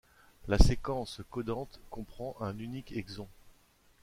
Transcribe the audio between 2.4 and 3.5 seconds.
unique exon.